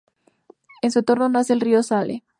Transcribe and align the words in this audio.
En 0.81 0.89
su 0.89 0.97
entorno 0.97 1.29
nace 1.29 1.53
el 1.53 1.61
río 1.61 1.83
Saale. 1.83 2.23